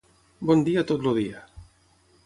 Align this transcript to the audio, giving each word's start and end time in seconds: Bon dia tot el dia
Bon 0.51 0.63
dia 0.69 0.85
tot 0.93 1.05
el 1.11 1.15
dia 1.21 1.47